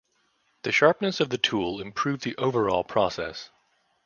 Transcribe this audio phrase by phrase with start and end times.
[0.63, 3.51] The sharpness of the tool improved the overall process.